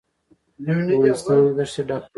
افغانستان 0.91 1.37
له 1.45 1.51
دښتې 1.57 1.81
ډک 1.87 2.01
دی. 2.03 2.07